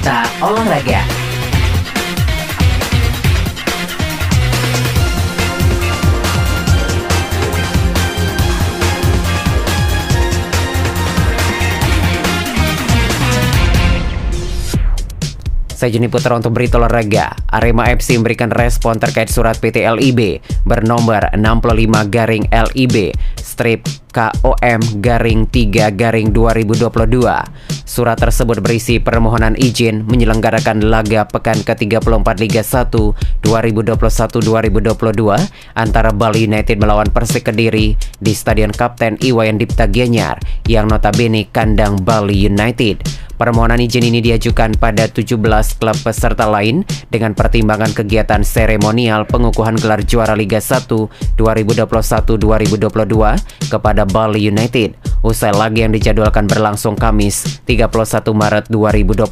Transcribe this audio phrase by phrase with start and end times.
[0.00, 1.00] Berita olahraga.
[15.76, 17.36] Saya Jeni Putra untuk berita olahraga.
[17.52, 23.84] Arema FC memberikan respon terkait surat PT LIB bernomor 65 garing LIB strip
[24.16, 27.79] KOM garing 3 garing 2022.
[27.90, 32.86] Surat tersebut berisi permohonan izin menyelenggarakan laga pekan ke-34 Liga 1
[33.42, 34.38] 2021-2022
[35.74, 40.38] antara Bali United melawan Persik Kediri di Stadion Kapten Iwayan Dipta Gianyar
[40.70, 43.02] yang notabene kandang Bali United.
[43.40, 45.40] Permohonan izin ini diajukan pada 17
[45.80, 50.84] klub peserta lain dengan pertimbangan kegiatan seremonial pengukuhan gelar juara Liga 1
[51.40, 52.36] 2021-2022
[53.72, 54.92] kepada Bali United
[55.24, 57.88] usai laga yang dijadwalkan berlangsung Kamis 31
[58.28, 59.24] Maret 2022.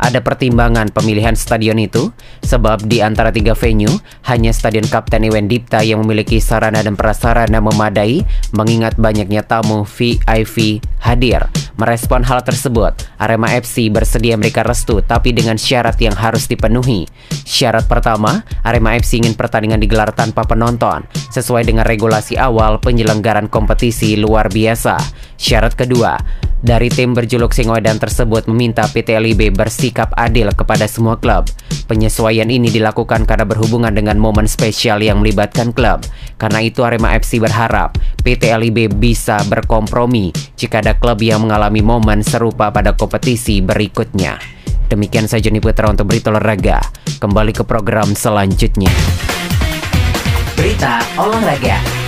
[0.00, 2.14] Ada pertimbangan pemilihan stadion itu
[2.46, 3.90] sebab di antara tiga venue
[4.30, 8.22] hanya Stadion Kapten Iwan Dipta yang memiliki sarana dan prasarana memadai
[8.54, 11.59] mengingat banyaknya tamu VIP hadir.
[11.80, 17.08] Merespon hal tersebut, Arema FC bersedia memberikan restu tapi dengan syarat yang harus dipenuhi.
[17.48, 24.20] Syarat pertama, Arema FC ingin pertandingan digelar tanpa penonton sesuai dengan regulasi awal penyelenggaran kompetisi
[24.20, 25.00] luar biasa.
[25.40, 26.20] Syarat kedua,
[26.60, 31.48] dari tim berjuluk Singoedan tersebut meminta PT LIB bersikap adil kepada semua klub.
[31.88, 36.04] Penyesuaian ini dilakukan karena berhubungan dengan momen spesial yang melibatkan klub.
[36.36, 42.20] Karena itu Arema FC berharap PT LIB bisa berkompromi jika ada klub yang mengalami momen
[42.20, 44.36] serupa pada kompetisi berikutnya.
[44.90, 46.82] Demikian saja nih Putra untuk berita olahraga.
[47.22, 48.90] Kembali ke program selanjutnya.
[50.58, 51.99] Berita olahraga.